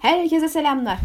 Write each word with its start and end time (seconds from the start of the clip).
Herkese 0.00 0.48
selamlar. 0.48 0.98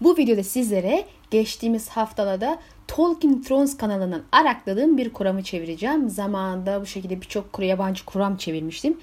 Bu 0.00 0.16
videoda 0.16 0.42
sizlere 0.42 1.04
geçtiğimiz 1.30 1.88
haftalarda 1.88 2.58
Tolkien 2.86 3.42
Thrones 3.42 3.76
kanalından 3.76 4.22
arakladığım 4.32 4.98
bir 4.98 5.12
kuramı 5.12 5.42
çevireceğim. 5.42 6.08
Zamanında 6.08 6.80
bu 6.80 6.86
şekilde 6.86 7.20
birçok 7.20 7.58
yabancı 7.58 8.04
kuram 8.04 8.36
çevirmiştim. 8.36 8.98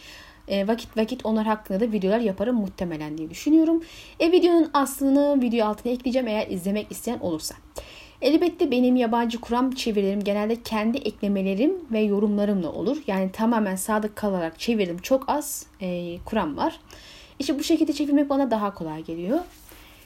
E, 0.47 0.67
vakit 0.67 0.97
vakit 0.97 1.25
onlar 1.25 1.45
hakkında 1.45 1.79
da 1.79 1.91
videolar 1.91 2.19
yaparım 2.19 2.55
muhtemelen 2.55 3.17
diye 3.17 3.29
düşünüyorum. 3.29 3.83
E, 4.19 4.31
videonun 4.31 4.69
aslını 4.73 5.41
video 5.41 5.67
altına 5.67 5.91
ekleyeceğim 5.91 6.27
eğer 6.27 6.47
izlemek 6.47 6.91
isteyen 6.91 7.19
olursa. 7.19 7.55
Elbette 8.21 8.71
benim 8.71 8.95
yabancı 8.95 9.41
kuram 9.41 9.71
çevirilerim 9.71 10.23
genelde 10.23 10.61
kendi 10.61 10.97
eklemelerim 10.97 11.73
ve 11.91 11.99
yorumlarımla 11.99 12.71
olur. 12.71 12.97
Yani 13.07 13.31
tamamen 13.31 13.75
sadık 13.75 14.15
kalarak 14.15 14.59
çevirdim. 14.59 14.97
Çok 14.97 15.29
az 15.29 15.65
e, 15.81 16.17
kuram 16.25 16.57
var. 16.57 16.79
İşte 17.39 17.59
bu 17.59 17.63
şekilde 17.63 17.93
çevirmek 17.93 18.29
bana 18.29 18.51
daha 18.51 18.73
kolay 18.73 19.03
geliyor. 19.03 19.39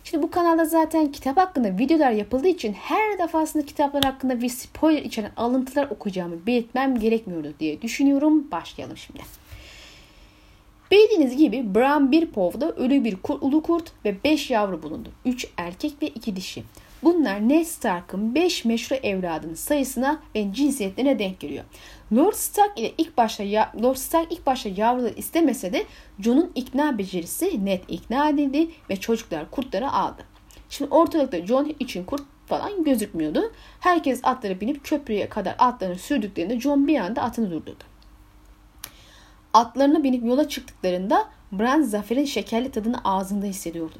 Şimdi 0.04 0.23
bu 0.23 0.32
kanalda 0.32 0.66
zaten 0.66 1.12
kitap 1.12 1.38
hakkında 1.38 1.77
videolar 1.77 2.12
yapıldığı 2.12 2.48
için 2.48 2.73
her 2.73 3.17
defasında 3.17 3.66
kitaplar 3.66 4.04
hakkında 4.04 4.41
bir 4.41 4.49
spoiler 4.49 5.02
içeren 5.02 5.31
alıntılar 5.38 5.88
okuyacağımı 5.90 6.45
belirtmem 6.48 6.99
gerekmiyordu 6.99 7.54
diye 7.59 7.81
düşünüyorum. 7.81 8.52
Başlayalım 8.52 8.98
şimdi. 8.98 9.21
Bildiğiniz 10.91 11.38
gibi 11.38 11.76
Bran 11.76 12.12
bir 12.12 12.26
povda 12.26 12.71
ölü 12.71 13.04
bir 13.04 13.16
kur, 13.16 13.38
ulu 13.41 13.63
kurt 13.63 13.91
ve 14.05 14.23
5 14.23 14.49
yavru 14.49 14.84
bulundu. 14.84 15.09
3 15.26 15.48
erkek 15.57 15.93
ve 16.02 16.07
2 16.07 16.35
dişi. 16.35 16.63
Bunlar 17.04 17.49
Ned 17.49 17.66
Stark'ın 17.66 18.35
5 18.35 18.66
meşru 18.66 18.96
evladının 18.96 19.54
sayısına 19.54 20.20
ve 20.35 20.54
cinsiyetlerine 20.54 21.20
denk 21.20 21.40
geliyor. 21.40 21.63
Lord 22.13 22.34
Stark 22.34 22.80
ile 22.80 22.94
ilk 22.98 23.18
başta 23.18 23.44
ya, 23.44 23.72
Lord 23.84 23.95
Stark 23.95 24.31
ilk 24.31 24.45
başta 24.45 24.70
yavruları 24.70 25.13
istemese 25.13 25.73
de 25.73 25.86
Jon'un 26.20 26.52
ikna 26.55 26.98
becerisi 26.98 27.66
net 27.66 27.84
ikna 27.88 28.30
edildi 28.30 28.70
ve 28.90 28.95
çocuklar 28.95 29.52
kurtları 29.52 29.91
aldı. 29.91 30.23
Şimdi 30.70 30.94
ortalıkta 30.94 31.45
Jon 31.45 31.76
için 31.80 32.04
kurt 32.04 32.22
falan 32.48 32.84
gözükmüyordu. 32.84 33.52
Herkes 33.80 34.20
atlara 34.24 34.62
binip 34.62 34.84
köprüye 34.84 35.30
kadar 35.30 35.55
atlarını 35.60 35.98
sürdüklerinde 35.98 36.60
Jon 36.60 36.87
bir 36.87 36.99
anda 36.99 37.21
atını 37.21 37.52
durdurdu. 37.52 37.84
Atlarına 39.54 40.04
binip 40.04 40.26
yola 40.26 40.49
çıktıklarında 40.49 41.26
Bran 41.52 41.82
zaferin 41.82 42.26
şekerli 42.26 42.71
tadını 42.71 43.02
ağzında 43.04 43.46
hissediyordu. 43.46 43.96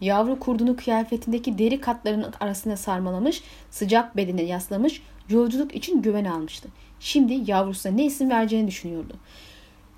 Yavru 0.00 0.38
kurdunu 0.38 0.76
kıyafetindeki 0.76 1.58
deri 1.58 1.80
katlarının 1.80 2.32
arasına 2.40 2.76
sarmalamış, 2.76 3.42
sıcak 3.70 4.16
bedene 4.16 4.42
yaslamış, 4.42 5.02
yolculuk 5.28 5.74
için 5.74 6.02
güven 6.02 6.24
almıştı. 6.24 6.68
Şimdi 7.00 7.50
yavrusuna 7.50 7.92
ne 7.92 8.04
isim 8.04 8.30
vereceğini 8.30 8.68
düşünüyordu. 8.68 9.16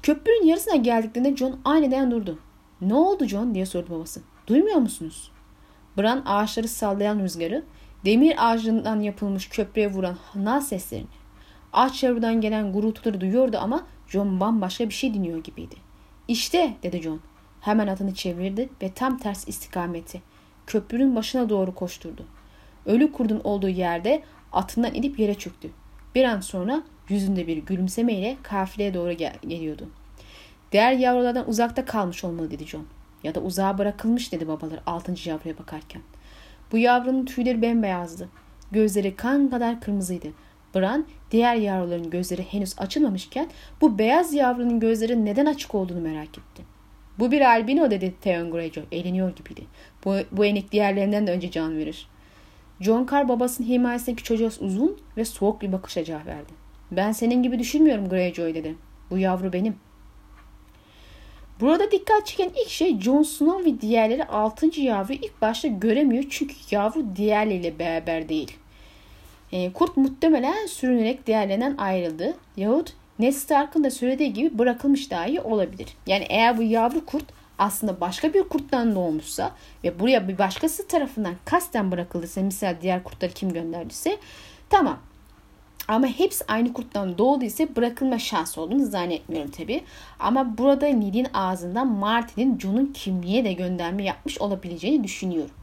Köprünün 0.03 0.47
yarısına 0.47 0.77
geldiklerinde 0.77 1.37
John 1.37 1.61
aniden 1.65 2.11
durdu. 2.11 2.39
Ne 2.81 2.95
oldu 2.95 3.27
John 3.27 3.55
diye 3.55 3.67
sordu 3.67 3.87
babası. 3.91 4.21
Duymuyor 4.47 4.77
musunuz? 4.77 5.31
Bran 5.99 6.23
ağaçları 6.27 6.69
sallayan 6.69 7.21
rüzgarı, 7.21 7.65
demir 8.05 8.35
ağacından 8.39 9.01
yapılmış 9.01 9.49
köprüye 9.49 9.91
vuran 9.91 10.17
nal 10.35 10.61
seslerini, 10.61 11.07
ağaç 11.73 12.03
yavrudan 12.03 12.41
gelen 12.41 12.73
gurultuları 12.73 13.21
duyuyordu 13.21 13.59
ama 13.61 13.87
John 14.09 14.41
bambaşka 14.41 14.89
bir 14.89 14.95
şey 14.95 15.15
dinliyor 15.15 15.45
gibiydi. 15.45 15.75
İşte 16.29 16.75
dedi 16.83 17.03
John. 17.03 17.21
Hemen 17.61 17.87
atını 17.87 18.15
çevirdi 18.15 18.69
ve 18.83 18.93
tam 18.93 19.19
ters 19.19 19.49
istikameti. 19.49 20.23
Köprünün 20.67 21.17
başına 21.17 21.49
doğru 21.49 21.75
koşturdu. 21.75 22.27
Ölü 22.87 23.13
kurdun 23.13 23.41
olduğu 23.45 23.69
yerde 23.69 24.23
atından 24.53 24.95
inip 24.95 25.19
yere 25.19 25.35
çöktü. 25.35 25.71
Bir 26.15 26.25
an 26.25 26.41
sonra 26.41 26.83
yüzünde 27.09 27.47
bir 27.47 27.57
gülümsemeyle 27.57 28.37
kafileye 28.43 28.95
doğru 28.95 29.13
gel- 29.13 29.39
geliyordu. 29.49 29.89
Diğer 30.73 30.93
yavrulardan 30.93 31.49
uzakta 31.49 31.85
kalmış 31.85 32.25
olmalı 32.25 32.51
dedi 32.51 32.67
John. 32.67 32.87
Ya 33.25 33.35
da 33.35 33.41
uzağa 33.41 33.79
bırakılmış 33.79 34.33
dedi 34.33 34.49
babalar 34.49 34.81
altıncı 34.87 35.31
yavruya 35.31 35.59
bakarken. 35.59 36.03
Bu 36.73 36.79
yavrunun 36.79 37.25
tüyleri 37.25 37.63
bembeyazdı. 37.63 38.29
Gözleri 38.73 39.17
kan 39.17 39.51
kadar 39.51 39.81
kırmızıydı. 39.81 40.29
Bran 40.75 41.07
diğer 41.31 41.55
yavruların 41.55 42.11
gözleri 42.11 42.43
henüz 42.43 42.79
açılmamışken 42.79 43.49
bu 43.81 43.99
beyaz 43.99 44.35
yavrunun 44.35 44.81
gözleri 44.81 45.25
neden 45.25 45.47
açık 45.47 45.75
olduğunu 45.75 46.01
merak 46.01 46.29
etti. 46.39 46.63
Bu 47.19 47.31
bir 47.31 47.41
albino 47.41 47.91
dedi 47.91 48.15
Theon 48.21 48.51
Greyjoy. 48.51 48.85
Eğleniyor 48.93 49.37
gibiydi. 49.37 49.67
Bu, 50.05 50.17
bu 50.33 50.45
enik 50.45 50.73
diğerlerinden 50.73 51.27
de 51.27 51.33
önce 51.33 51.51
can 51.51 51.77
verir. 51.77 52.09
John 52.83 53.07
Carr 53.11 53.29
babasının 53.29 53.69
himayesindeki 53.69 54.23
çocuğa 54.23 54.51
uzun 54.61 54.99
ve 55.17 55.25
soğuk 55.25 55.63
bir 55.63 55.73
bakışla 55.73 56.05
cevap 56.05 56.27
verdi. 56.27 56.53
Ben 56.91 57.13
senin 57.13 57.43
gibi 57.43 57.59
düşünmüyorum 57.59 58.09
Greyjoy 58.09 58.55
dedi. 58.55 58.75
Bu 59.11 59.19
yavru 59.19 59.53
benim. 59.53 59.77
Burada 61.61 61.91
dikkat 61.91 62.27
çeken 62.27 62.51
ilk 62.63 62.69
şey 62.69 63.01
Jon 63.01 63.23
Snow 63.23 63.73
ve 63.73 63.81
diğerleri 63.81 64.25
6. 64.25 64.81
yavruyu 64.81 65.19
ilk 65.23 65.43
başta 65.43 65.69
göremiyor 65.69 66.25
çünkü 66.31 66.55
yavru 66.71 67.17
diğerleriyle 67.17 67.79
beraber 67.79 68.29
değil. 68.29 68.57
E, 69.53 69.73
kurt 69.73 69.97
muhtemelen 69.97 70.67
sürünerek 70.67 71.27
diğerlerinden 71.27 71.77
ayrıldı. 71.77 72.35
Yahut 72.57 72.93
Ned 73.19 73.33
Stark'ın 73.33 73.85
da 73.85 73.91
söylediği 73.91 74.33
gibi 74.33 74.59
bırakılmış 74.59 75.11
dahi 75.11 75.41
olabilir. 75.41 75.89
Yani 76.07 76.27
eğer 76.29 76.59
bu 76.59 76.63
yavru 76.63 77.07
kurt 77.07 77.25
aslında 77.63 78.01
başka 78.01 78.35
bir 78.35 78.43
kurttan 78.43 78.95
doğmuşsa 78.95 79.51
ve 79.85 80.01
buraya 80.01 80.29
bir 80.29 80.39
başkası 80.39 80.89
tarafından 80.89 81.35
kasten 81.45 81.91
bırakıldıysa 81.91 82.41
misal 82.41 82.77
diğer 82.83 83.05
kurtları 83.05 83.33
kim 83.33 83.53
gönderdiyse 83.53 84.19
tamam. 84.71 84.99
Ama 85.89 86.07
hepsi 86.07 86.45
aynı 86.49 86.73
kurttan 86.73 87.19
doğduysa 87.19 87.77
bırakılma 87.77 88.19
şansı 88.19 88.61
olduğunu 88.61 88.87
zannetmiyorum 88.87 89.51
tabi. 89.51 89.83
Ama 90.19 90.59
burada 90.59 90.87
Nid'in 90.87 91.27
ağzından 91.35 91.87
Martin'in 91.87 92.59
Jon'un 92.59 92.87
kimliğe 92.87 93.45
de 93.45 93.53
gönderme 93.53 94.05
yapmış 94.05 94.39
olabileceğini 94.39 95.05
düşünüyorum. 95.05 95.55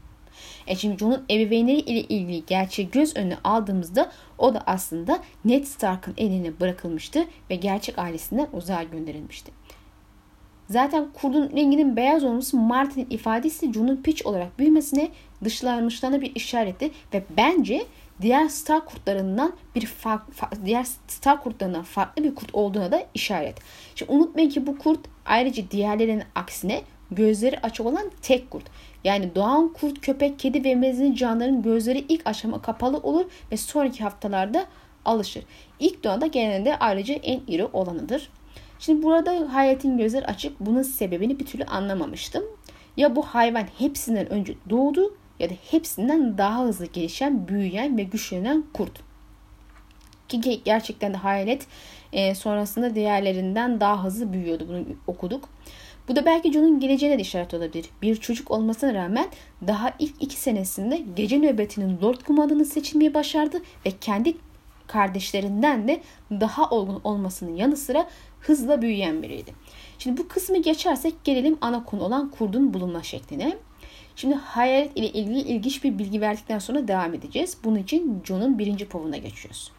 E 0.66 0.76
şimdi 0.76 0.98
Jon'un 0.98 1.24
ebeveynleri 1.30 1.78
ile 1.78 2.00
ilgili 2.00 2.46
gerçeği 2.46 2.90
göz 2.90 3.16
önüne 3.16 3.36
aldığımızda 3.44 4.12
o 4.38 4.54
da 4.54 4.62
aslında 4.66 5.18
Ned 5.44 5.64
Stark'ın 5.64 6.14
eline 6.16 6.60
bırakılmıştı 6.60 7.24
ve 7.50 7.54
gerçek 7.54 7.98
ailesinden 7.98 8.48
uzağa 8.52 8.82
gönderilmişti. 8.82 9.59
Zaten 10.70 11.08
kurdun 11.12 11.50
renginin 11.56 11.96
beyaz 11.96 12.24
olması 12.24 12.56
Martin'in 12.56 13.06
ifadesi 13.10 13.72
Jon'un 13.72 13.96
piç 13.96 14.26
olarak 14.26 14.58
büyümesine 14.58 15.08
dışlanmışlarına 15.44 16.20
bir 16.20 16.34
işaretti 16.34 16.90
ve 17.14 17.22
bence 17.36 17.82
diğer 18.22 18.48
star 18.48 18.84
kurtlarından 18.84 19.52
bir 19.74 19.86
fark, 19.86 20.22
diğer 20.64 20.84
star 21.08 21.42
kurtlarından 21.42 21.82
farklı 21.82 22.24
bir 22.24 22.34
kurt 22.34 22.54
olduğuna 22.54 22.92
da 22.92 23.06
işaret. 23.14 23.58
Şimdi 23.94 24.12
unutmayın 24.12 24.48
ki 24.48 24.66
bu 24.66 24.78
kurt 24.78 25.00
ayrıca 25.26 25.62
diğerlerinin 25.70 26.22
aksine 26.34 26.82
gözleri 27.10 27.58
açık 27.58 27.86
olan 27.86 28.10
tek 28.22 28.50
kurt. 28.50 28.64
Yani 29.04 29.34
doğan 29.34 29.72
kurt, 29.72 30.00
köpek, 30.00 30.38
kedi 30.38 30.64
ve 30.64 30.74
mezini 30.74 31.16
canlıların 31.16 31.62
gözleri 31.62 32.04
ilk 32.08 32.26
aşama 32.26 32.62
kapalı 32.62 32.96
olur 32.98 33.24
ve 33.52 33.56
sonraki 33.56 34.02
haftalarda 34.02 34.66
alışır. 35.04 35.44
İlk 35.80 36.04
doğanda 36.04 36.26
genelde 36.26 36.78
ayrıca 36.78 37.14
en 37.14 37.40
iri 37.46 37.64
olanıdır. 37.64 38.30
Şimdi 38.80 39.02
burada 39.02 39.54
hayaletin 39.54 39.98
gözleri 39.98 40.26
açık. 40.26 40.60
Bunun 40.60 40.82
sebebini 40.82 41.38
bir 41.38 41.46
türlü 41.46 41.64
anlamamıştım. 41.64 42.44
Ya 42.96 43.16
bu 43.16 43.22
hayvan 43.22 43.66
hepsinden 43.78 44.32
önce 44.32 44.54
doğdu 44.70 45.14
ya 45.38 45.50
da 45.50 45.54
hepsinden 45.70 46.38
daha 46.38 46.64
hızlı 46.64 46.86
gelişen, 46.86 47.48
büyüyen 47.48 47.98
ve 47.98 48.02
güçlenen 48.02 48.64
kurt. 48.72 49.00
Ki 50.28 50.60
gerçekten 50.64 51.12
de 51.12 51.16
hayalet 51.16 51.66
e, 52.12 52.34
sonrasında 52.34 52.94
diğerlerinden 52.94 53.80
daha 53.80 54.04
hızlı 54.04 54.32
büyüyordu. 54.32 54.66
Bunu 54.68 54.84
okuduk. 55.06 55.48
Bu 56.08 56.16
da 56.16 56.26
belki 56.26 56.52
John'un 56.52 56.80
geleceğine 56.80 57.18
de 57.18 57.22
işaret 57.22 57.54
olabilir. 57.54 57.86
Bir 58.02 58.16
çocuk 58.16 58.50
olmasına 58.50 58.94
rağmen 58.94 59.26
daha 59.66 59.92
ilk 59.98 60.14
iki 60.20 60.36
senesinde 60.36 61.02
gece 61.16 61.38
nöbetinin 61.38 61.98
Lord 62.02 62.20
kumandanı 62.20 62.64
seçilmeyi 62.64 63.14
başardı 63.14 63.62
ve 63.86 63.90
kendi 64.00 64.34
kardeşlerinden 64.86 65.88
de 65.88 66.00
daha 66.30 66.70
olgun 66.70 67.00
olmasının 67.04 67.56
yanı 67.56 67.76
sıra 67.76 68.06
hızla 68.40 68.82
büyüyen 68.82 69.22
biriydi. 69.22 69.54
Şimdi 69.98 70.20
bu 70.20 70.28
kısmı 70.28 70.62
geçersek 70.62 71.24
gelelim 71.24 71.58
ana 71.60 71.84
konu 71.84 72.02
olan 72.02 72.30
kurdun 72.30 72.74
bulunma 72.74 73.02
şekline. 73.02 73.58
Şimdi 74.16 74.34
hayalet 74.34 74.96
ile 74.96 75.08
ilgili 75.08 75.38
ilginç 75.38 75.84
bir 75.84 75.98
bilgi 75.98 76.20
verdikten 76.20 76.58
sonra 76.58 76.88
devam 76.88 77.14
edeceğiz. 77.14 77.56
Bunun 77.64 77.76
için 77.76 78.22
John'un 78.24 78.58
birinci 78.58 78.88
povuna 78.88 79.16
geçiyoruz. 79.16 79.72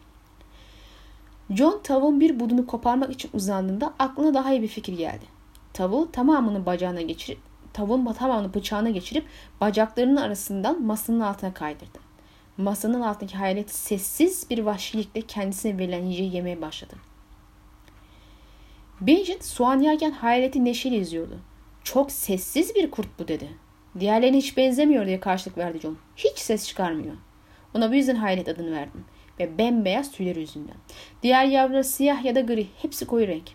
John 1.50 1.80
tavuğun 1.82 2.20
bir 2.20 2.40
budunu 2.40 2.66
koparmak 2.66 3.12
için 3.12 3.30
uzandığında 3.34 3.94
aklına 3.98 4.34
daha 4.34 4.52
iyi 4.52 4.62
bir 4.62 4.68
fikir 4.68 4.98
geldi. 4.98 5.24
Tavuğu 5.72 6.12
tamamını 6.12 6.66
bacağına 6.66 7.00
geçirip 7.00 7.38
tavuğun 7.72 8.12
tamamını 8.12 8.54
bıçağına 8.54 8.90
geçirip 8.90 9.24
bacaklarının 9.60 10.16
arasından 10.16 10.82
masanın 10.82 11.20
altına 11.20 11.54
kaydırdı. 11.54 11.98
Masanın 12.56 13.00
altındaki 13.00 13.36
hayalet 13.36 13.70
sessiz 13.70 14.50
bir 14.50 14.58
vahşilikle 14.58 15.20
kendisine 15.20 15.78
verilen 15.78 16.02
yiyeceği 16.02 16.34
yemeye 16.34 16.60
başladı. 16.60 16.94
Benjin 19.06 19.38
soğan 19.40 19.80
yerken 19.80 20.10
hayaleti 20.10 20.64
neşeli 20.64 20.96
izliyordu. 20.96 21.38
Çok 21.84 22.12
sessiz 22.12 22.74
bir 22.74 22.90
kurt 22.90 23.18
bu 23.18 23.28
dedi. 23.28 23.48
Diğerlerine 24.00 24.36
hiç 24.36 24.56
benzemiyor 24.56 25.06
diye 25.06 25.20
karşılık 25.20 25.58
verdi 25.58 25.80
John. 25.80 25.98
Hiç 26.16 26.38
ses 26.38 26.68
çıkarmıyor. 26.68 27.14
Ona 27.74 27.90
bu 27.90 27.94
yüzden 27.94 28.14
hayalet 28.14 28.48
adını 28.48 28.72
verdim. 28.72 29.04
Ve 29.40 29.58
bembeyaz 29.58 30.12
tüyleri 30.12 30.40
yüzünden. 30.40 30.76
Diğer 31.22 31.44
yavruları 31.44 31.84
siyah 31.84 32.24
ya 32.24 32.34
da 32.34 32.40
gri. 32.40 32.66
Hepsi 32.82 33.06
koyu 33.06 33.26
renk. 33.26 33.50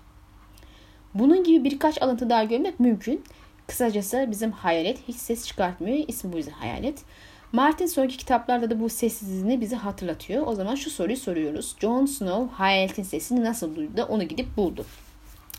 Bunun 1.13 1.43
gibi 1.43 1.63
birkaç 1.63 2.01
alıntı 2.01 2.29
daha 2.29 2.43
görmek 2.43 2.79
mümkün. 2.79 3.23
Kısacası 3.67 4.27
bizim 4.31 4.51
hayalet 4.51 5.07
hiç 5.07 5.15
ses 5.15 5.47
çıkartmıyor. 5.47 5.97
İsmi 6.07 6.33
bu 6.33 6.37
yüzden 6.37 6.51
hayalet. 6.51 6.99
Martin 7.51 7.85
sonraki 7.85 8.17
kitaplarda 8.17 8.69
da 8.69 8.79
bu 8.79 8.89
sessizliğini 8.89 9.61
bize 9.61 9.75
hatırlatıyor. 9.75 10.47
O 10.47 10.55
zaman 10.55 10.75
şu 10.75 10.89
soruyu 10.89 11.17
soruyoruz. 11.17 11.75
Jon 11.79 12.05
Snow 12.05 12.55
hayaletin 12.55 13.03
sesini 13.03 13.43
nasıl 13.43 13.75
duydu 13.75 13.97
da 13.97 14.05
onu 14.05 14.23
gidip 14.23 14.57
buldu. 14.57 14.85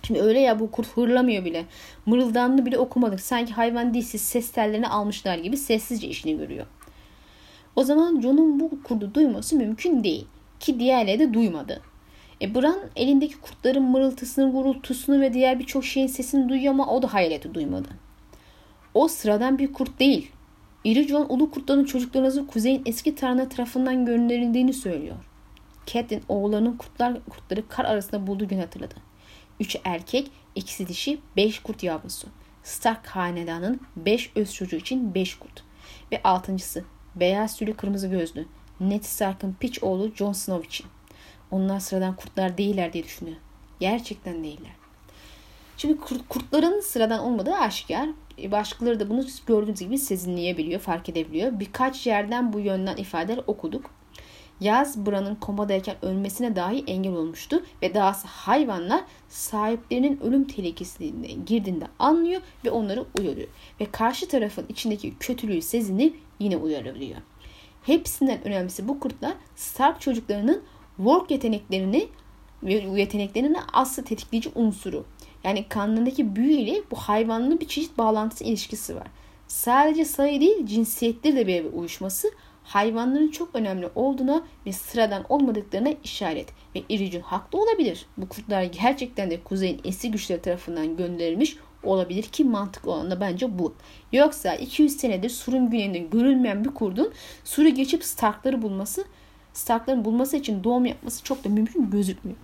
Şimdi 0.03 0.23
öyle 0.23 0.41
ya 0.41 0.61
bu 0.61 0.71
kurt 0.71 0.97
hırlamıyor 0.97 1.45
bile. 1.45 1.65
Mırıldanını 2.07 2.67
bile 2.67 2.79
okumadık. 2.79 3.21
Sanki 3.21 3.53
hayvan 3.53 3.95
değilsiz 3.95 4.21
ses 4.21 4.53
tellerini 4.53 4.89
almışlar 4.89 5.39
gibi 5.39 5.57
sessizce 5.57 6.09
işini 6.09 6.37
görüyor. 6.39 6.67
O 7.77 7.85
zaman 7.85 8.21
Jon'un 8.21 8.61
bu 8.61 8.83
kurdu 8.83 9.15
duyması 9.15 9.57
mümkün 9.57 10.05
değil. 10.05 10.27
Ki 10.61 10.81
diğerleri 10.81 11.19
de 11.19 11.35
duymadı. 11.35 11.83
E 12.43 12.55
Bran 12.55 12.79
elindeki 12.97 13.41
kurtların 13.41 13.83
mırıltısını, 13.83 14.53
gurultusunu 14.53 15.21
ve 15.21 15.35
diğer 15.35 15.59
birçok 15.59 15.85
şeyin 15.85 16.07
sesini 16.07 16.49
duyuyor 16.49 16.73
ama 16.73 16.87
o 16.87 17.03
da 17.03 17.15
hayaleti 17.15 17.55
duymadı. 17.55 17.89
O 18.95 19.09
sıradan 19.09 19.59
bir 19.59 19.73
kurt 19.73 20.01
değil. 20.01 20.31
İri 20.85 21.09
John 21.09 21.27
ulu 21.29 21.51
kurtların 21.51 21.85
çocuklarınızı 21.85 22.47
kuzeyin 22.47 22.83
eski 22.87 23.15
tanrı 23.15 23.49
tarafından 23.49 24.07
gönderildiğini 24.07 24.73
söylüyor. 24.73 25.17
Catelyn 25.87 26.23
oğullarının 26.29 26.77
kurtlar, 26.77 27.25
kurtları 27.31 27.69
kar 27.69 27.85
arasında 27.85 28.27
bulduğu 28.27 28.49
gün 28.49 28.59
hatırladı. 28.59 29.08
Üç 29.61 29.77
erkek, 29.85 30.31
ikisi 30.55 30.89
dişi, 30.89 31.21
beş 31.37 31.59
kurt 31.59 31.83
yavrusu. 31.83 32.29
Stark 32.63 33.07
hanedanın 33.07 33.81
beş 33.97 34.33
öz 34.37 34.55
çocuğu 34.55 34.77
için 34.77 35.15
beş 35.15 35.35
kurt. 35.35 35.63
Ve 36.13 36.21
altıncısı, 36.25 36.85
beyaz 37.17 37.57
tüylü 37.57 37.77
kırmızı 37.77 38.09
gözlü. 38.09 38.47
Ned 38.81 39.03
Stark'ın 39.03 39.57
piç 39.61 39.83
oğlu 39.83 40.13
Jon 40.15 40.33
Snow 40.33 40.67
için. 40.67 40.87
Onlar 41.51 41.81
sıradan 41.81 42.17
kurtlar 42.17 42.59
değiller 42.59 42.93
diye 42.93 43.05
düşünüyor. 43.05 43.37
Gerçekten 43.81 44.45
değiller. 44.45 44.73
Şimdi 45.77 45.99
kurtların 46.29 46.81
sıradan 46.81 47.21
olmadığı 47.21 47.55
aşikar. 47.55 48.09
E, 48.43 48.53
başkaları 48.53 49.01
da 49.01 49.11
bunu 49.11 49.27
gördüğünüz 49.47 49.81
gibi 49.81 49.99
sezinleyebiliyor, 49.99 50.81
fark 50.81 51.09
edebiliyor. 51.09 51.61
Birkaç 51.61 52.07
yerden 52.07 52.53
bu 52.53 52.61
yönden 52.61 52.97
ifadeler 52.97 53.41
okuduk. 53.47 53.91
Yaz 54.61 55.07
Bran'ın 55.07 55.35
komadayken 55.35 55.97
ölmesine 56.03 56.57
dahi 56.57 56.85
engel 56.87 57.13
olmuştu 57.13 57.63
ve 57.83 57.95
dahası 57.95 58.29
hayvanlar 58.29 59.05
sahiplerinin 59.29 60.21
ölüm 60.21 60.45
tehlikesine 60.45 61.33
girdiğinde 61.47 61.87
anlıyor 61.99 62.43
ve 62.65 62.71
onları 62.71 63.05
uyarıyor. 63.19 63.49
Ve 63.81 63.87
karşı 63.93 64.29
tarafın 64.29 64.67
içindeki 64.69 65.15
kötülüğü 65.21 65.63
sezinip 65.63 66.19
yine 66.39 66.57
uyarabiliyor. 66.57 67.21
Hepsinden 67.83 68.45
önemlisi 68.45 68.89
bu 68.89 69.01
kurtlar 69.01 69.35
Stark 69.57 70.01
çocuklarının 70.01 70.63
work 70.97 71.31
yeteneklerini 71.31 72.09
ve 72.63 72.73
yeteneklerinin 72.75 73.57
aslı 73.73 74.05
tetikleyici 74.05 74.51
unsuru. 74.55 75.05
Yani 75.45 75.69
kanlarındaki 75.69 76.37
büyü 76.37 76.53
ile 76.53 76.83
bu 76.91 76.97
hayvanlı 76.97 77.61
bir 77.61 77.69
çeşit 77.69 77.99
bağlantısı 77.99 78.45
ilişkisi 78.45 78.97
var. 78.97 79.07
Sadece 79.49 80.05
sayı 80.05 80.41
değil 80.41 80.67
cinsiyetleri 80.67 81.37
de 81.37 81.47
bir 81.47 81.65
uyuşması 81.73 82.31
hayvanların 82.69 83.31
çok 83.31 83.55
önemli 83.55 83.89
olduğuna 83.95 84.43
ve 84.67 84.73
sıradan 84.73 85.25
olmadıklarına 85.29 85.89
işaret. 86.05 86.49
Ve 86.75 86.83
İricun 86.89 87.21
haklı 87.21 87.63
olabilir. 87.63 88.07
Bu 88.17 88.29
kurtlar 88.29 88.63
gerçekten 88.63 89.31
de 89.31 89.43
kuzeyin 89.43 89.81
eski 89.85 90.11
güçleri 90.11 90.43
tarafından 90.43 90.97
gönderilmiş 90.97 91.57
olabilir 91.83 92.23
ki 92.23 92.45
mantıklı 92.45 92.93
olan 92.93 93.11
da 93.11 93.21
bence 93.21 93.59
bu. 93.59 93.75
Yoksa 94.13 94.55
200 94.55 94.97
senedir 94.97 95.31
Sur'un 95.31 95.71
güneyinde 95.71 95.99
görülmeyen 95.99 96.65
bir 96.65 96.71
kurdun 96.71 97.13
Sur'u 97.45 97.69
geçip 97.69 98.05
Stark'ları 98.05 98.63
bulması, 98.63 99.05
Stark'ların 99.53 100.05
bulması 100.05 100.37
için 100.37 100.65
doğum 100.65 100.87
yapması 100.87 101.25
çok 101.25 101.45
da 101.45 101.49
mümkün 101.49 101.91
gözükmüyor. 101.91 102.39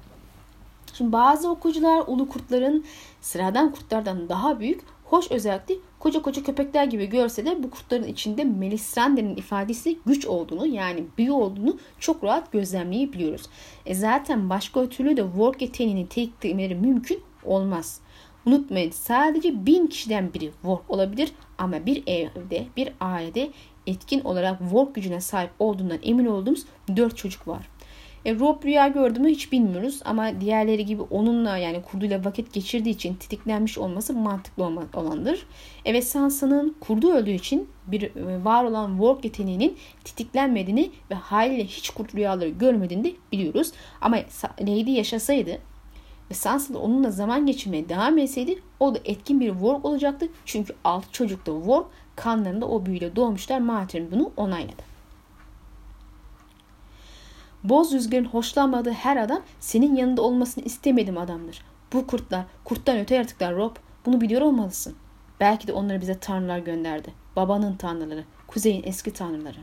Şimdi 0.95 1.13
bazı 1.13 1.51
okuyucular 1.51 2.05
ulu 2.07 2.29
kurtların 2.29 2.85
sıradan 3.21 3.73
kurtlardan 3.73 4.29
daha 4.29 4.61
büyük, 4.61 4.81
hoş 5.15 5.31
özellikle 5.31 5.75
koca 5.99 6.23
koca 6.23 6.43
köpekler 6.43 6.85
gibi 6.85 7.07
görse 7.07 7.47
de 7.47 7.63
bu 7.63 7.71
kurtların 7.71 8.05
içinde 8.05 8.45
Melisandre'nin 8.45 9.37
ifadesi 9.37 9.99
güç 10.07 10.27
olduğunu 10.27 10.67
yani 10.67 11.05
büyü 11.19 11.31
olduğunu 11.31 11.79
çok 11.99 12.25
rahat 12.25 12.53
gözlemleyebiliyoruz. 12.53 13.43
E 13.87 13.95
zaten 13.95 14.51
başka 14.51 14.89
türlü 14.89 15.17
de 15.17 15.23
work 15.23 15.63
yeteneğini 15.63 16.09
tetiklemeleri 16.09 16.75
mümkün 16.75 17.21
olmaz. 17.45 18.01
Unutmayın 18.47 18.91
sadece 18.91 19.67
bin 19.67 19.87
kişiden 19.87 20.35
biri 20.35 20.51
work 20.63 20.91
olabilir 20.91 21.33
ama 21.59 21.87
bir 21.87 22.03
evde 22.07 22.67
bir 22.77 22.93
ailede 23.01 23.51
etkin 23.87 24.21
olarak 24.21 24.59
work 24.59 24.95
gücüne 24.95 25.21
sahip 25.21 25.51
olduğundan 25.59 25.99
emin 26.03 26.27
olduğumuz 26.27 26.65
dört 26.97 27.17
çocuk 27.17 27.49
var. 27.49 27.69
E, 28.25 28.35
Rob 28.35 28.65
rüya 28.65 28.89
gördü 28.89 29.21
mü 29.21 29.29
hiç 29.29 29.53
bilmiyoruz 29.53 30.01
ama 30.05 30.41
diğerleri 30.41 30.87
gibi 30.87 31.03
onunla 31.03 31.57
yani 31.57 31.83
kurduyla 31.83 32.25
vakit 32.25 32.53
geçirdiği 32.53 32.91
için 32.91 33.15
titiklenmiş 33.15 33.79
olması 33.79 34.15
mantıklı 34.15 34.65
olandır. 34.95 35.47
Evet 35.85 36.09
Sansa'nın 36.09 36.77
kurdu 36.81 37.13
öldüğü 37.13 37.31
için 37.31 37.69
bir 37.87 38.03
e, 38.03 38.45
var 38.45 38.65
olan 38.65 38.91
work 38.91 39.25
yeteneğinin 39.25 39.77
titiklenmediğini 40.05 40.91
ve 41.11 41.15
haliyle 41.15 41.65
hiç 41.65 41.91
kurt 41.91 42.15
rüyaları 42.15 42.49
görmediğini 42.49 43.05
de 43.05 43.13
biliyoruz. 43.33 43.73
Ama 44.01 44.17
Lady 44.61 44.91
yaşasaydı 44.91 45.59
ve 46.31 46.35
Sansa 46.35 46.75
da 46.75 46.79
onunla 46.79 47.11
zaman 47.11 47.47
geçirmeye 47.47 47.89
devam 47.89 48.19
etseydi 48.19 48.63
o 48.81 48.95
da 48.95 48.99
etkin 49.05 49.41
bir 49.41 49.51
work 49.51 49.85
olacaktı. 49.85 50.29
Çünkü 50.45 50.75
altı 50.85 51.13
çocuk 51.13 51.47
da 51.47 51.53
work 51.53 51.87
kanlarında 52.17 52.69
o 52.69 52.87
büyüyle 52.87 53.17
doğmuşlar. 53.17 53.59
Martin 53.59 54.11
bunu 54.11 54.33
onayladı. 54.37 54.94
Boz 57.65 57.93
rüzgarın 57.93 58.25
hoşlanmadığı 58.25 58.93
her 58.93 59.17
adam 59.17 59.43
senin 59.61 59.97
yanında 59.97 60.23
olmasını 60.23 60.65
istemedim 60.65 61.19
adamdır. 61.19 61.63
Bu 61.93 62.07
kurtlar, 62.07 62.45
kurttan 62.65 62.99
öte 62.99 63.15
yaratıklar 63.15 63.55
Rob. 63.55 63.77
Bunu 64.07 64.21
biliyor 64.21 64.41
olmalısın. 64.41 64.97
Belki 65.41 65.67
de 65.67 65.73
onları 65.73 66.01
bize 66.01 66.19
tanrılar 66.19 66.59
gönderdi. 66.59 67.13
Babanın 67.37 67.77
tanrıları, 67.77 68.25
kuzeyin 68.47 68.83
eski 68.87 69.13
tanrıları. 69.13 69.59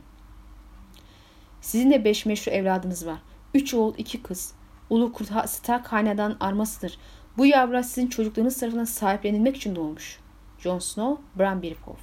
Sizin 1.62 1.92
de 1.92 2.06
beş 2.06 2.26
meşru 2.26 2.52
evladınız 2.52 3.06
var. 3.06 3.18
Üç 3.54 3.74
oğul, 3.74 3.94
iki 3.98 4.24
kız. 4.24 4.54
Ulu 4.90 5.14
kurt 5.14 5.50
Stark 5.50 5.88
hanedan 5.88 6.38
armasıdır. 6.40 6.98
Bu 7.38 7.46
yavru 7.46 7.84
sizin 7.84 8.08
çocuklarınız 8.08 8.60
tarafından 8.60 8.86
sahiplenilmek 8.86 9.58
için 9.58 9.76
doğmuş. 9.76 10.20
Jon 10.60 10.80
Snow, 10.80 11.24
Bran 11.40 11.62
Birkov. 11.62 11.96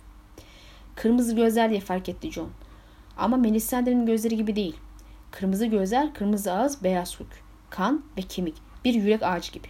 Kırmızı 0.94 1.36
gözler 1.36 1.70
diye 1.70 1.80
fark 1.80 2.08
etti 2.08 2.32
Jon. 2.32 2.50
Ama 3.16 3.36
Melisandre'nin 3.36 4.06
gözleri 4.06 4.36
gibi 4.36 4.56
değil. 4.56 4.76
Kırmızı 5.30 5.66
gözler, 5.66 6.14
kırmızı 6.14 6.52
ağız, 6.52 6.84
beyaz 6.84 7.20
huk, 7.20 7.26
kan 7.70 8.04
ve 8.16 8.22
kemik. 8.22 8.54
Bir 8.84 8.94
yürek 8.94 9.22
ağacı 9.22 9.52
gibi. 9.52 9.68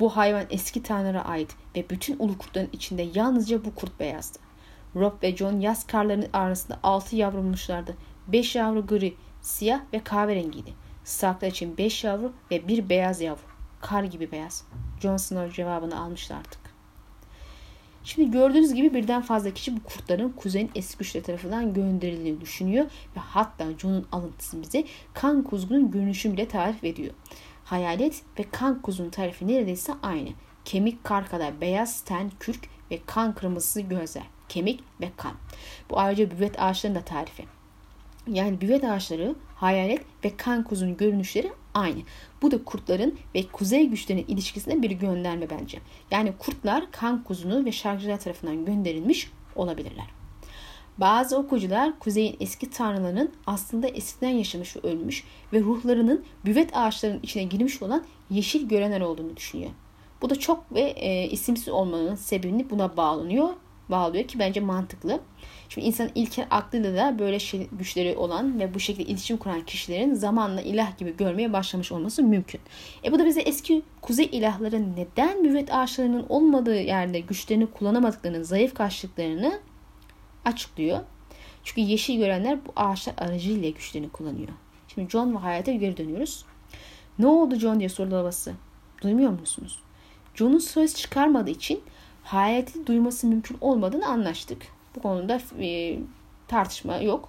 Bu 0.00 0.16
hayvan 0.16 0.44
eski 0.50 0.82
tanrılara 0.82 1.24
ait 1.24 1.56
ve 1.76 1.90
bütün 1.90 2.16
ulu 2.18 2.38
kurtların 2.38 2.68
içinde 2.72 3.08
yalnızca 3.14 3.64
bu 3.64 3.74
kurt 3.74 4.00
beyazdı. 4.00 4.38
Rob 4.96 5.22
ve 5.22 5.36
John 5.36 5.60
yaz 5.60 5.86
karlarının 5.86 6.28
arasında 6.32 6.78
altı 6.82 7.16
yavru 7.16 7.36
bulmuşlardı. 7.36 7.96
Beş 8.28 8.56
yavru 8.56 8.86
gri, 8.86 9.14
siyah 9.40 9.80
ve 9.92 10.04
kahverengiydi. 10.04 10.74
Starklar 11.04 11.48
için 11.48 11.78
beş 11.78 12.04
yavru 12.04 12.32
ve 12.50 12.68
bir 12.68 12.88
beyaz 12.88 13.20
yavru. 13.20 13.42
Kar 13.80 14.04
gibi 14.04 14.32
beyaz. 14.32 14.64
Jon 15.00 15.16
Snow 15.16 15.52
cevabını 15.52 16.00
almıştı 16.00 16.34
artık. 16.34 16.63
Şimdi 18.04 18.30
gördüğünüz 18.30 18.74
gibi 18.74 18.94
birden 18.94 19.22
fazla 19.22 19.50
kişi 19.50 19.76
bu 19.76 19.82
kurtların 19.82 20.28
kuzeyin 20.28 20.70
eski 20.74 20.98
güçleri 20.98 21.24
tarafından 21.24 21.74
gönderildiğini 21.74 22.40
düşünüyor 22.40 22.84
ve 23.16 23.20
hatta 23.20 23.64
Jon'un 23.78 24.06
alıntısı 24.12 24.62
bize 24.62 24.84
kan 25.14 25.42
kuzgunun 25.42 25.90
görünüşünü 25.90 26.32
bile 26.32 26.48
tarif 26.48 26.84
ediyor. 26.84 27.14
Hayalet 27.64 28.22
ve 28.38 28.44
kan 28.52 28.82
kuzunun 28.82 29.10
tarifi 29.10 29.48
neredeyse 29.48 29.92
aynı. 30.02 30.28
Kemik 30.64 31.04
kar 31.04 31.28
kadar 31.28 31.60
beyaz 31.60 32.00
ten, 32.00 32.30
kürk 32.40 32.68
ve 32.90 33.00
kan 33.06 33.34
kırmızısı 33.34 33.80
gözler. 33.80 34.24
Kemik 34.48 34.80
ve 35.00 35.10
kan. 35.16 35.32
Bu 35.90 35.98
ayrıca 35.98 36.30
büvet 36.30 36.62
ağaçlarının 36.62 36.98
da 36.98 37.04
tarifi. 37.04 37.44
Yani 38.26 38.60
büvet 38.60 38.84
ağaçları, 38.84 39.34
hayalet 39.56 40.02
ve 40.24 40.36
kan 40.36 40.64
kuzunun 40.64 40.96
görünüşleri 40.96 41.52
aynı. 41.74 42.00
Bu 42.42 42.50
da 42.50 42.64
kurtların 42.64 43.18
ve 43.34 43.42
kuzey 43.52 43.86
güçlerinin 43.86 44.26
ilişkisine 44.28 44.82
bir 44.82 44.90
gönderme 44.90 45.50
bence. 45.50 45.78
Yani 46.10 46.32
kurtlar 46.38 46.90
kan 46.90 47.24
kuzunu 47.24 47.64
ve 47.64 47.72
şarkıcılar 47.72 48.20
tarafından 48.20 48.64
gönderilmiş 48.64 49.30
olabilirler. 49.56 50.06
Bazı 50.98 51.38
okuyucular 51.38 51.98
kuzeyin 51.98 52.36
eski 52.40 52.70
tanrılarının 52.70 53.32
aslında 53.46 53.88
eskiden 53.88 54.30
yaşamış 54.30 54.76
ve 54.76 54.80
ölmüş 54.80 55.24
ve 55.52 55.60
ruhlarının 55.60 56.24
büvet 56.44 56.76
ağaçlarının 56.76 57.20
içine 57.22 57.42
girmiş 57.42 57.82
olan 57.82 58.04
yeşil 58.30 58.68
görenler 58.68 59.00
olduğunu 59.00 59.36
düşünüyor. 59.36 59.70
Bu 60.22 60.30
da 60.30 60.38
çok 60.38 60.74
ve 60.74 60.80
e, 60.80 61.28
isimsiz 61.28 61.68
olmanın 61.68 62.14
sebebini 62.14 62.70
buna 62.70 62.96
bağlanıyor 62.96 63.48
bağlıyor 63.88 64.28
ki 64.28 64.38
bence 64.38 64.60
mantıklı. 64.60 65.20
Şimdi 65.68 65.86
insanın 65.86 66.10
ilkel 66.14 66.46
aklıyla 66.50 66.96
da 66.96 67.18
böyle 67.18 67.38
şey, 67.38 67.68
güçleri 67.72 68.16
olan 68.16 68.60
ve 68.60 68.74
bu 68.74 68.80
şekilde 68.80 69.04
iletişim 69.04 69.36
kuran 69.36 69.64
kişilerin 69.64 70.14
zamanla 70.14 70.60
ilah 70.60 70.98
gibi 70.98 71.16
görmeye 71.16 71.52
başlamış 71.52 71.92
olması 71.92 72.22
mümkün. 72.22 72.60
E 73.04 73.12
bu 73.12 73.18
da 73.18 73.24
bize 73.24 73.40
eski 73.40 73.82
kuzey 74.00 74.28
ilahların 74.32 74.96
neden 74.96 75.42
müvet 75.42 75.74
ağaçlarının 75.74 76.26
olmadığı 76.28 76.80
yerde 76.80 77.20
güçlerini 77.20 77.66
kullanamadıklarını, 77.66 78.44
zayıf 78.44 78.74
kaçtıklarını 78.74 79.60
açıklıyor. 80.44 81.00
Çünkü 81.64 81.80
yeşil 81.80 82.18
görenler 82.18 82.58
bu 82.66 82.72
ağaçlar 82.76 83.14
aracıyla 83.18 83.70
güçlerini 83.70 84.08
kullanıyor. 84.08 84.48
Şimdi 84.88 85.10
John 85.10 85.34
ve 85.34 85.38
hayata 85.38 85.72
geri 85.72 85.96
dönüyoruz. 85.96 86.44
Ne 87.18 87.26
oldu 87.26 87.56
John 87.56 87.78
diye 87.80 87.88
sordu 87.88 88.10
babası. 88.10 88.52
Duymuyor 89.02 89.30
musunuz? 89.40 89.78
John'un 90.34 90.58
söz 90.58 90.94
çıkarmadığı 90.94 91.50
için 91.50 91.80
hayaleti 92.24 92.86
duyması 92.86 93.26
mümkün 93.26 93.56
olmadığını 93.60 94.06
anlaştık. 94.06 94.62
Bu 94.96 95.02
konuda 95.02 95.40
e, 95.60 95.98
tartışma 96.48 96.96
yok. 96.96 97.28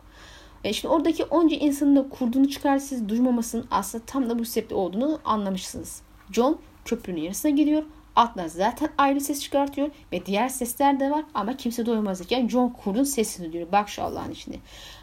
E 0.64 0.74
şimdi 0.74 0.94
oradaki 0.94 1.24
onca 1.24 1.58
insanın 1.58 1.96
da 1.96 2.10
kurduğunu 2.10 2.50
çıkar 2.50 2.78
siz 2.78 3.10
duymamasının 3.10 3.68
aslında 3.72 4.06
tam 4.06 4.30
da 4.30 4.40
bu 4.40 4.46
sebeple 4.46 4.76
olduğunu 4.76 5.20
anlamışsınız. 5.26 6.02
John 6.32 6.60
köprünün 6.86 7.22
yarısına 7.22 7.52
gidiyor. 7.52 7.84
Atlas 8.16 8.54
zaten 8.54 8.90
ayrı 8.98 9.22
ses 9.22 9.42
çıkartıyor 9.42 9.90
ve 10.12 10.26
diğer 10.26 10.50
sesler 10.50 11.00
de 11.00 11.12
var 11.12 11.24
ama 11.34 11.58
kimse 11.58 11.86
duymazken 11.86 12.48
John 12.48 12.70
kurdun 12.70 13.04
sesini 13.04 13.54
duyuyor. 13.54 13.72
Bak 13.72 13.90
şu 13.90 14.04
Allah'ın 14.04 14.32
içinde. 14.32 14.58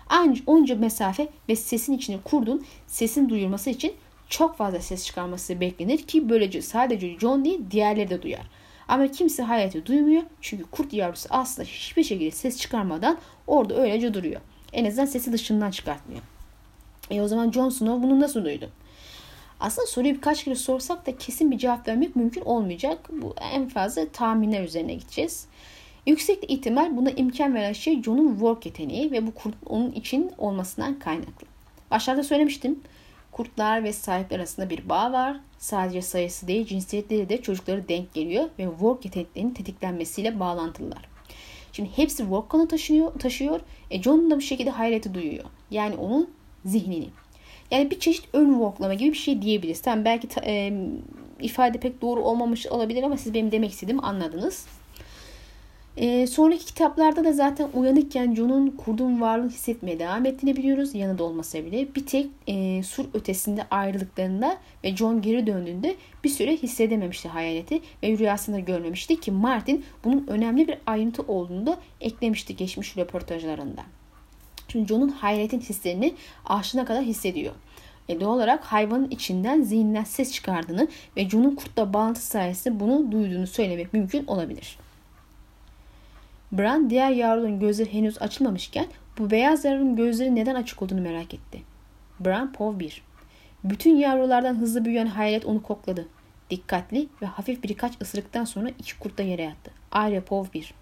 Ancak 0.09 0.49
onca 0.49 0.75
mesafe 0.77 1.29
ve 1.49 1.57
sesin 1.57 1.93
içine 1.93 2.19
kurdun 2.25 2.65
sesin 2.87 3.29
duyulması 3.29 3.71
için 3.71 3.93
çok 4.29 4.57
fazla 4.57 4.81
ses 4.81 5.07
çıkarması 5.07 5.61
beklenir 5.61 5.99
ki 5.99 6.29
böylece 6.29 6.63
sadece 6.63 7.19
John 7.19 7.45
değil 7.45 7.61
diğerleri 7.71 8.11
de 8.11 8.23
duyar. 8.23 8.47
Ama 8.93 9.09
kimse 9.09 9.43
hayatı 9.43 9.87
duymuyor 9.87 10.23
çünkü 10.41 10.65
kurt 10.65 10.93
yavrusu 10.93 11.29
aslında 11.31 11.69
hiçbir 11.69 12.05
şekilde 12.05 12.31
ses 12.31 12.59
çıkarmadan 12.59 13.19
orada 13.47 13.83
öylece 13.83 14.15
duruyor. 14.15 14.41
En 14.73 14.85
azından 14.85 15.05
sesi 15.05 15.33
dışından 15.33 15.71
çıkartmıyor. 15.71 16.23
E 17.11 17.21
o 17.21 17.29
zaman 17.29 17.53
Jon 17.53 17.69
Snow 17.69 18.03
bunu 18.03 18.21
nasıl 18.21 18.45
duydu? 18.45 18.71
Aslında 19.61 19.87
soruyu 19.87 20.15
birkaç 20.15 20.45
kere 20.45 20.55
sorsak 20.55 21.07
da 21.07 21.17
kesin 21.17 21.51
bir 21.51 21.59
cevap 21.59 21.89
vermek 21.89 22.17
mümkün 22.17 22.41
olmayacak. 22.41 23.09
Bu 23.23 23.35
en 23.53 23.69
fazla 23.69 24.09
tahminler 24.09 24.65
üzerine 24.65 24.95
gideceğiz. 24.95 25.47
Yüksek 26.07 26.51
ihtimal 26.51 26.97
buna 26.97 27.11
imkan 27.11 27.55
veren 27.55 27.73
şey 27.73 28.03
Jon'un 28.03 28.33
work 28.33 28.67
yeteneği 28.67 29.11
ve 29.11 29.27
bu 29.27 29.35
kurt 29.35 29.55
onun 29.67 29.93
için 29.93 30.33
olmasından 30.39 30.99
kaynaklı. 30.99 31.47
Başlarda 31.91 32.25
söylemiştim. 32.25 32.81
Kurtlar 33.33 33.85
ve 33.85 33.93
sahipler 33.93 34.39
arasında 34.39 34.71
bir 34.71 34.89
bağ 34.89 35.13
var. 35.13 35.41
Sadece 35.59 36.03
sayısı 36.03 36.49
değil 36.49 36.67
cinsiyetleri 36.67 37.29
de 37.29 37.43
çocukları 37.43 37.89
denk 37.89 38.15
geliyor 38.15 38.45
ve 38.59 38.65
work 38.65 39.05
yeteneklerinin 39.05 39.55
tetiklenmesiyle 39.55 40.41
bağlantılılar. 40.41 41.09
Şimdi 41.73 41.91
hepsi 41.97 42.17
work 42.17 42.51
kanı 42.51 42.69
taşıyor, 42.69 43.13
taşıyor. 43.19 43.61
E 43.91 44.03
John 44.03 44.31
da 44.31 44.37
bu 44.37 44.41
şekilde 44.41 44.71
hayreti 44.71 45.15
duyuyor. 45.15 45.45
Yani 45.71 45.97
onun 45.97 46.31
zihnini. 46.65 47.09
Yani 47.71 47.91
bir 47.91 48.01
çeşit 48.01 48.29
ön 48.33 48.53
worklama 48.53 48.95
gibi 48.95 49.13
bir 49.13 49.19
şey 49.19 49.43
diyebiliriz. 49.43 49.81
Tamam 49.81 50.05
belki 50.05 50.29
ta, 50.29 50.41
e, 50.47 50.73
ifade 51.41 51.81
pek 51.81 52.03
doğru 52.03 52.21
olmamış 52.21 52.67
olabilir 52.67 53.03
ama 53.03 53.17
siz 53.17 53.35
benim 53.35 53.53
demek 53.53 53.71
istediğimi 53.71 54.03
anladınız. 54.03 54.67
E, 55.97 56.27
sonraki 56.27 56.65
kitaplarda 56.65 57.25
da 57.25 57.33
zaten 57.33 57.69
uyanıkken 57.75 58.35
John'un 58.35 58.71
kurduğun 58.71 59.21
varlığı 59.21 59.49
hissetmeye 59.49 59.99
devam 59.99 60.27
ettiğini 60.27 60.57
biliyoruz. 60.57 60.95
Yanında 60.95 61.25
olmasa 61.25 61.65
bile. 61.65 61.95
Bir 61.95 62.07
tek 62.07 62.27
e, 62.47 62.83
sur 62.83 63.05
ötesinde 63.15 63.67
ayrılıklarında 63.71 64.59
ve 64.85 64.97
John 64.97 65.23
geri 65.23 65.47
döndüğünde 65.47 65.97
bir 66.25 66.29
süre 66.29 66.57
hissedememişti 66.57 67.29
hayaleti 67.29 67.81
ve 68.03 68.19
rüyasında 68.19 68.59
görmemişti 68.59 69.21
ki 69.21 69.31
Martin 69.31 69.85
bunun 70.05 70.27
önemli 70.27 70.69
bir 70.69 70.79
ayrıntı 70.87 71.23
olduğunu 71.23 71.67
da 71.67 71.79
eklemişti 72.01 72.57
geçmiş 72.57 72.97
röportajlarında. 72.97 73.83
Çünkü 74.69 74.89
John'un 74.89 75.09
hayaletin 75.09 75.61
hislerini 75.61 76.15
aşına 76.47 76.85
kadar 76.85 77.03
hissediyor. 77.03 77.53
E 78.09 78.21
doğal 78.21 78.37
olarak 78.37 78.65
hayvanın 78.65 79.11
içinden 79.11 79.63
zihninden 79.63 80.05
ses 80.05 80.33
çıkardığını 80.33 80.89
ve 81.17 81.29
John'un 81.29 81.55
kurtla 81.55 81.93
bağlantısı 81.93 82.27
sayesinde 82.27 82.81
bunu 82.81 83.13
duyduğunu 83.13 83.47
söylemek 83.47 83.93
mümkün 83.93 84.27
olabilir. 84.27 84.79
Bran 86.53 86.91
diğer 86.91 87.11
yavrunun 87.11 87.61
gözleri 87.61 87.93
henüz 87.93 88.23
açılmamışken 88.23 88.87
bu 89.19 89.31
beyaz 89.31 89.65
yavrunun 89.65 89.97
gözleri 89.97 90.35
neden 90.35 90.55
açık 90.55 90.83
olduğunu 90.83 91.01
merak 91.01 91.35
etti. 91.35 91.63
Bran 92.21 92.53
Pov 92.53 92.79
1 92.79 93.03
Bütün 93.65 93.97
yavrulardan 93.97 94.55
hızlı 94.55 94.85
büyüyen 94.85 95.07
hayalet 95.07 95.47
onu 95.47 95.63
kokladı. 95.63 96.09
Dikkatli 96.51 97.09
ve 97.23 97.27
hafif 97.27 97.63
birkaç 97.63 98.01
ısırıktan 98.03 98.45
sonra 98.45 98.69
iki 98.79 98.99
kurt 98.99 99.19
da 99.19 99.23
yere 99.23 99.43
yattı. 99.43 99.71
Arya 99.93 100.25
Pov 100.25 100.45
1 100.55 100.75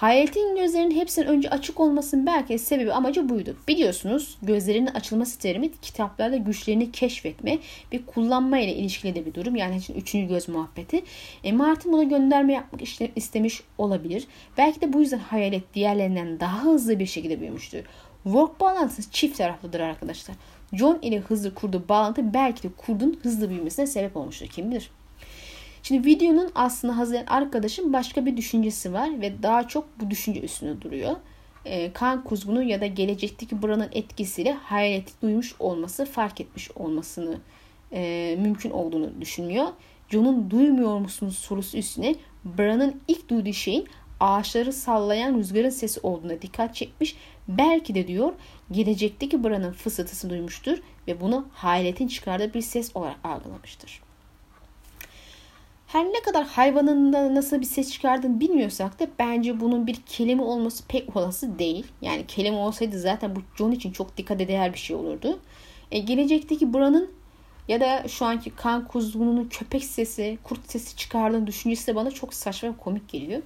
Hayaletin 0.00 0.56
gözlerinin 0.56 0.94
hepsinin 0.94 1.26
önce 1.26 1.50
açık 1.50 1.80
olmasının 1.80 2.26
belki 2.26 2.58
sebebi 2.58 2.92
amacı 2.92 3.28
buydu. 3.28 3.56
Biliyorsunuz 3.68 4.38
gözlerinin 4.42 4.86
açılması 4.86 5.38
terimi 5.38 5.72
kitaplarda 5.72 6.36
güçlerini 6.36 6.92
keşfetme 6.92 7.58
ve 7.92 8.00
kullanma 8.06 8.58
ile 8.58 8.74
ilişkili 8.74 9.14
de 9.14 9.26
bir 9.26 9.34
durum. 9.34 9.56
Yani 9.56 9.76
için 9.76 9.94
üçüncü 9.94 10.28
göz 10.28 10.48
muhabbeti. 10.48 11.02
E, 11.44 11.52
Martin 11.52 11.92
buna 11.92 12.02
gönderme 12.02 12.52
yapmak 12.52 12.82
istemiş 13.16 13.62
olabilir. 13.78 14.26
Belki 14.58 14.80
de 14.80 14.92
bu 14.92 15.00
yüzden 15.00 15.18
hayalet 15.18 15.74
diğerlerinden 15.74 16.40
daha 16.40 16.64
hızlı 16.64 16.98
bir 16.98 17.06
şekilde 17.06 17.40
büyümüştür. 17.40 17.84
Work 18.24 18.60
bağlantısı 18.60 19.10
çift 19.10 19.38
taraflıdır 19.38 19.80
arkadaşlar. 19.80 20.36
John 20.72 20.98
ile 21.02 21.18
hızlı 21.18 21.54
kurduğu 21.54 21.88
bağlantı 21.88 22.34
belki 22.34 22.62
de 22.62 22.68
kurdun 22.76 23.20
hızlı 23.22 23.50
büyümesine 23.50 23.86
sebep 23.86 24.16
olmuştur. 24.16 24.46
Kim 24.46 24.70
bilir? 24.70 24.90
Şimdi 25.82 26.06
videonun 26.06 26.50
aslında 26.54 26.96
hazırlayan 26.96 27.26
arkadaşın 27.26 27.92
başka 27.92 28.26
bir 28.26 28.36
düşüncesi 28.36 28.92
var 28.92 29.20
ve 29.20 29.42
daha 29.42 29.68
çok 29.68 30.00
bu 30.00 30.10
düşünce 30.10 30.40
üstüne 30.40 30.80
duruyor. 30.80 31.16
E, 31.64 31.92
kan 31.92 32.24
kuzgunu 32.24 32.62
ya 32.62 32.80
da 32.80 32.86
gelecekteki 32.86 33.62
buranın 33.62 33.88
etkisiyle 33.92 34.52
hayaleti 34.52 35.12
duymuş 35.22 35.54
olması, 35.58 36.04
fark 36.04 36.40
etmiş 36.40 36.70
olmasını 36.70 37.38
e, 37.92 38.36
mümkün 38.40 38.70
olduğunu 38.70 39.20
düşünmüyor. 39.20 39.66
John'un 40.08 40.50
duymuyor 40.50 40.98
musunuz 40.98 41.38
sorusu 41.38 41.78
üstüne 41.78 42.14
Bran'ın 42.44 43.00
ilk 43.08 43.28
duyduğu 43.28 43.52
şeyin 43.52 43.88
ağaçları 44.20 44.72
sallayan 44.72 45.38
rüzgarın 45.38 45.70
sesi 45.70 46.00
olduğuna 46.02 46.42
dikkat 46.42 46.74
çekmiş. 46.74 47.16
Belki 47.48 47.94
de 47.94 48.06
diyor 48.06 48.32
gelecekteki 48.70 49.44
Bran'ın 49.44 49.72
fısıltısını 49.72 50.30
duymuştur 50.30 50.78
ve 51.08 51.20
bunu 51.20 51.48
hayaletin 51.52 52.08
çıkardığı 52.08 52.54
bir 52.54 52.62
ses 52.62 52.96
olarak 52.96 53.16
algılamıştır. 53.24 54.09
Her 55.92 56.04
ne 56.04 56.22
kadar 56.22 56.46
hayvanın 56.46 57.12
nasıl 57.34 57.60
bir 57.60 57.66
ses 57.66 57.92
çıkardığını 57.92 58.40
bilmiyorsak 58.40 59.00
da 59.00 59.06
bence 59.18 59.60
bunun 59.60 59.86
bir 59.86 59.94
kelime 59.94 60.42
olması 60.42 60.86
pek 60.86 61.16
olası 61.16 61.58
değil. 61.58 61.86
Yani 62.02 62.26
kelime 62.26 62.56
olsaydı 62.56 63.00
zaten 63.00 63.36
bu 63.36 63.40
John 63.58 63.72
için 63.72 63.92
çok 63.92 64.16
dikkat 64.16 64.38
değer 64.38 64.72
bir 64.72 64.78
şey 64.78 64.96
olurdu. 64.96 65.38
E, 65.90 65.98
gelecekteki 65.98 66.74
Bran'ın 66.74 67.10
ya 67.68 67.80
da 67.80 68.08
şu 68.08 68.24
anki 68.24 68.50
kan 68.50 68.88
kuzgununun 68.88 69.48
köpek 69.48 69.84
sesi, 69.84 70.38
kurt 70.44 70.70
sesi 70.70 70.96
çıkardığını 70.96 71.46
düşüncesi 71.46 71.86
de 71.86 71.94
bana 71.94 72.10
çok 72.10 72.34
saçma 72.34 72.68
ve 72.68 72.76
komik 72.76 73.08
geliyor. 73.08 73.42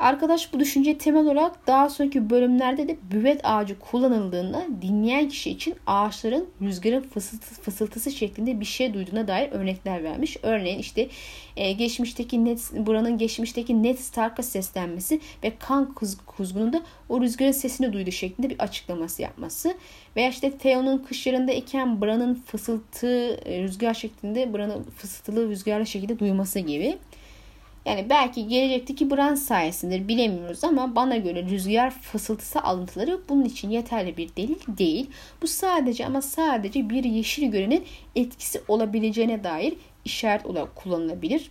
Arkadaş 0.00 0.52
bu 0.52 0.60
düşünce 0.60 0.98
temel 0.98 1.22
olarak 1.22 1.66
daha 1.66 1.90
sonraki 1.90 2.30
bölümlerde 2.30 2.88
de 2.88 2.96
büvet 3.12 3.40
ağacı 3.44 3.78
kullanıldığında 3.78 4.66
dinleyen 4.82 5.28
kişi 5.28 5.50
için 5.50 5.74
ağaçların 5.86 6.48
rüzgarın 6.62 7.00
fısıltısı, 7.00 7.62
fısıltısı 7.62 8.10
şeklinde 8.10 8.60
bir 8.60 8.64
şey 8.64 8.94
duyduğuna 8.94 9.28
dair 9.28 9.52
örnekler 9.52 10.04
vermiş. 10.04 10.36
Örneğin 10.42 10.78
işte 10.78 11.08
e, 11.56 11.72
geçmişteki 11.72 12.44
Ned, 12.44 12.58
buranın 12.72 13.18
geçmişteki 13.18 13.82
Ned 13.82 13.96
Stark'a 13.96 14.42
seslenmesi 14.42 15.20
ve 15.44 15.52
kan 15.58 15.94
kuz, 15.94 16.16
kuzgununda 16.26 16.82
o 17.08 17.20
rüzgarın 17.20 17.52
sesini 17.52 17.92
duyduğu 17.92 18.10
şeklinde 18.10 18.50
bir 18.50 18.58
açıklaması 18.58 19.22
yapması. 19.22 19.74
Veya 20.16 20.28
işte 20.28 20.58
Theon'un 20.58 20.98
kış 20.98 21.26
yarında 21.26 21.52
iken 21.52 22.00
Bran'ın 22.00 22.34
fısıltı 22.34 23.40
e, 23.44 23.62
rüzgar 23.62 23.94
şeklinde 23.94 24.54
Bran'ın 24.54 24.82
fısıltılı 24.82 25.48
rüzgarlı 25.48 25.86
şekilde 25.86 26.18
duyması 26.18 26.58
gibi. 26.58 26.98
Yani 27.84 28.06
belki 28.10 28.48
gelecekteki 28.48 29.10
Bran 29.10 29.34
sayesindedir 29.34 30.08
bilemiyoruz 30.08 30.64
ama 30.64 30.96
bana 30.96 31.16
göre 31.16 31.42
rüzgar 31.42 31.90
fısıltısı 31.90 32.62
alıntıları 32.62 33.20
bunun 33.28 33.44
için 33.44 33.70
yeterli 33.70 34.16
bir 34.16 34.36
delil 34.36 34.58
değil. 34.68 35.10
Bu 35.42 35.46
sadece 35.46 36.06
ama 36.06 36.22
sadece 36.22 36.90
bir 36.90 37.04
yeşil 37.04 37.50
görenin 37.50 37.84
etkisi 38.16 38.60
olabileceğine 38.68 39.44
dair 39.44 39.74
işaret 40.04 40.46
olarak 40.46 40.76
kullanılabilir. 40.76 41.50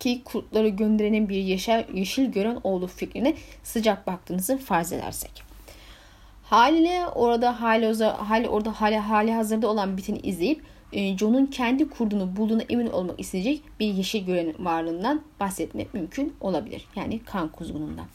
Ki 0.00 0.22
kurtları 0.24 0.68
gönderenin 0.68 1.28
bir 1.28 1.36
yeşil, 1.36 1.94
yeşil 1.94 2.24
gören 2.32 2.58
olduğu 2.64 2.86
fikrine 2.86 3.34
sıcak 3.62 4.06
baktığınızı 4.06 4.58
farz 4.58 4.92
edersek. 4.92 5.42
Haliyle 6.44 7.06
orada 7.14 7.60
hali, 7.60 8.04
hali 8.04 8.48
orada 8.48 8.80
hali, 8.80 8.98
hali 8.98 9.32
hazırda 9.32 9.68
olan 9.68 9.96
biteni 9.96 10.18
izleyip 10.18 10.62
e, 10.94 11.18
John'un 11.18 11.46
kendi 11.46 11.88
kurduğunu 11.88 12.36
bulduğuna 12.36 12.62
emin 12.62 12.86
olmak 12.86 13.20
isteyecek 13.20 13.62
bir 13.80 13.86
yeşil 13.86 14.26
gören 14.26 14.54
varlığından 14.58 15.22
bahsetmek 15.40 15.94
mümkün 15.94 16.34
olabilir. 16.40 16.86
Yani 16.96 17.18
kan 17.18 17.48
kuzgunundan. 17.48 18.06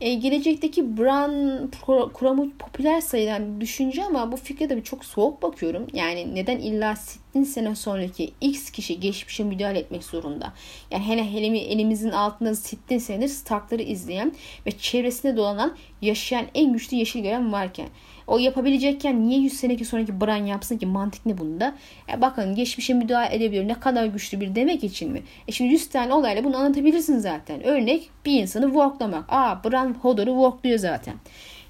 E, 0.00 0.14
gelecekteki 0.14 0.98
Bran 0.98 1.70
kuramı 2.12 2.50
popüler 2.58 3.00
sayılan 3.00 3.56
bir 3.56 3.60
düşünce 3.60 4.04
ama 4.04 4.32
bu 4.32 4.36
fikre 4.36 4.70
de 4.70 4.82
çok 4.82 5.04
soğuk 5.04 5.42
bakıyorum. 5.42 5.86
Yani 5.92 6.34
neden 6.34 6.58
illa 6.58 6.94
sittin 7.34 7.44
sene 7.44 7.74
sonraki 7.74 8.32
X 8.40 8.70
kişi 8.70 9.00
geçmişe 9.00 9.44
müdahale 9.44 9.78
etmek 9.78 10.04
zorunda? 10.04 10.52
Yani 10.90 11.04
hele 11.04 11.32
hele 11.32 11.58
elimizin 11.58 12.10
altında 12.10 12.54
sittin 12.54 12.98
senedir 12.98 13.28
Stark'ları 13.28 13.82
izleyen 13.82 14.32
ve 14.66 14.70
çevresinde 14.70 15.36
dolanan 15.36 15.76
yaşayan 16.02 16.46
en 16.54 16.72
güçlü 16.72 16.96
yeşil 16.96 17.22
gören 17.22 17.52
varken 17.52 17.88
o 18.26 18.38
yapabilecekken 18.38 19.28
niye 19.28 19.40
100 19.40 19.52
seneki 19.52 19.84
sonraki 19.84 20.20
Bran 20.20 20.46
yapsın 20.46 20.78
ki? 20.78 20.86
Mantık 20.86 21.26
ne 21.26 21.38
bunda? 21.38 21.74
E 22.12 22.20
bakın 22.20 22.54
geçmişe 22.54 22.94
müdahale 22.94 23.34
edebiliyor. 23.36 23.68
Ne 23.68 23.74
kadar 23.74 24.06
güçlü 24.06 24.40
bir 24.40 24.54
demek 24.54 24.84
için 24.84 25.12
mi? 25.12 25.22
E 25.48 25.52
şimdi 25.52 25.72
100 25.72 25.88
tane 25.88 26.14
olayla 26.14 26.44
bunu 26.44 26.56
anlatabilirsin 26.56 27.18
zaten. 27.18 27.64
Örnek 27.64 28.10
bir 28.26 28.40
insanı 28.40 28.66
walklamak. 28.66 29.24
Aa 29.28 29.64
Bran 29.64 29.94
Hodor'u 30.02 30.30
walkluyor 30.30 30.78
zaten. 30.78 31.14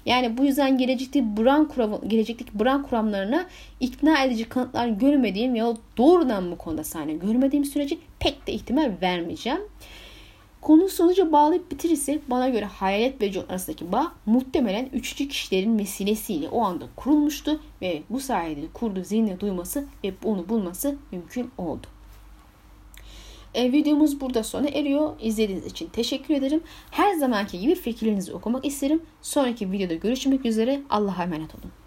Yani 0.05 0.37
bu 0.37 0.45
yüzden 0.45 0.77
gelecekteki 0.77 1.37
Bran 1.37 1.67
kuram, 1.67 2.01
gelecekteki 2.07 2.59
Bran 2.59 2.83
kuramlarına 2.83 3.45
ikna 3.79 4.23
edici 4.23 4.49
kanıtlar 4.49 4.87
görmediğim 4.87 5.55
ya 5.55 5.73
doğrudan 5.97 6.51
bu 6.51 6.57
konuda 6.57 6.83
sahne 6.83 7.13
görmediğim 7.13 7.65
sürece 7.65 7.97
pek 8.19 8.47
de 8.47 8.53
ihtimal 8.53 8.91
vermeyeceğim. 9.01 9.61
Konu 10.61 10.89
sonuca 10.89 11.31
bağlayıp 11.31 11.71
bitirirse 11.71 12.19
bana 12.27 12.49
göre 12.49 12.65
Hayalet 12.65 13.21
ve 13.21 13.31
John 13.31 13.45
arasındaki 13.49 13.91
bağ 13.91 14.11
muhtemelen 14.25 14.89
üçüncü 14.93 15.27
kişilerin 15.27 15.79
vesilesiyle 15.79 16.49
o 16.49 16.61
anda 16.61 16.85
kurulmuştu 16.95 17.59
ve 17.81 18.03
bu 18.09 18.19
sayede 18.19 18.61
kurdu 18.73 19.03
zihnine 19.03 19.39
duyması 19.39 19.85
ve 20.03 20.13
onu 20.23 20.49
bulması 20.49 20.95
mümkün 21.11 21.49
oldu. 21.57 21.87
E, 23.55 23.71
videomuz 23.71 24.21
burada 24.21 24.43
sona 24.43 24.67
eriyor. 24.67 25.13
İzlediğiniz 25.21 25.65
için 25.65 25.89
teşekkür 25.89 26.33
ederim. 26.33 26.61
Her 26.91 27.13
zamanki 27.13 27.59
gibi 27.59 27.75
fikirlerinizi 27.75 28.33
okumak 28.33 28.65
isterim. 28.65 29.01
Sonraki 29.21 29.71
videoda 29.71 29.93
görüşmek 29.93 30.45
üzere. 30.45 30.81
Allah'a 30.89 31.23
emanet 31.23 31.55
olun. 31.55 31.84